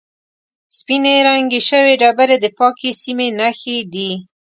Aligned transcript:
سپینې 0.77 1.15
رنګ 1.27 1.49
شوې 1.69 1.93
ډبرې 2.01 2.37
د 2.41 2.45
پاکې 2.57 2.89
سیمې 3.01 3.27
نښې 3.39 3.77
دي. 3.93 4.11